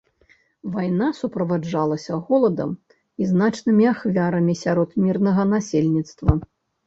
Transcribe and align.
Вайна 0.75 1.09
суправаджалася 1.17 2.17
голадам 2.29 2.71
і 3.23 3.27
значнымі 3.33 3.85
ахвярамі 3.93 4.53
сярод 4.65 4.97
мірнага 5.05 5.43
насельніцтва. 5.53 6.31